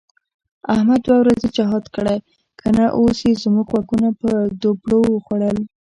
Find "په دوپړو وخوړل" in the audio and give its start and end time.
4.21-5.57